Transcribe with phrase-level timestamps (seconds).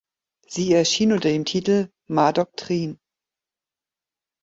[0.47, 2.97] Sie erschien unter dem Titel "Ma Doctrine".